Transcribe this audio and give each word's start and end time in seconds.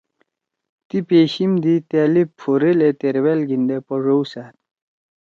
تے 0.87 0.97
پیشیِم 1.07 1.51
دی 1.63 1.75
طألب 1.89 2.27
پھوریل 2.39 2.79
اے 2.83 2.89
تیروأل 2.99 3.39
گھیِندے 3.49 3.77
پڙَؤسأد۔ 3.87 4.53